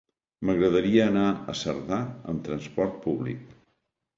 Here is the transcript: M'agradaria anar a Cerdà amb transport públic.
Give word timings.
M'agradaria 0.47 1.03
anar 1.09 1.25
a 1.53 1.55
Cerdà 1.59 1.99
amb 2.33 2.43
transport 2.49 2.99
públic. 3.05 3.45